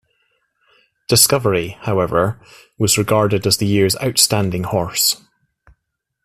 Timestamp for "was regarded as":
2.79-3.57